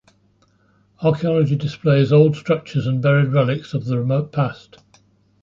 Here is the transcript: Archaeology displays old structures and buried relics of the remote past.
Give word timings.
Archaeology 1.03 1.55
displays 1.55 2.11
old 2.11 2.35
structures 2.35 2.87
and 2.87 3.03
buried 3.03 3.33
relics 3.33 3.75
of 3.75 3.85
the 3.85 3.99
remote 3.99 4.31
past. 4.31 4.77